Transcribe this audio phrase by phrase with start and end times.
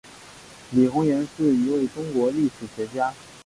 [0.71, 3.13] 李洪岩是一位中国历史学家。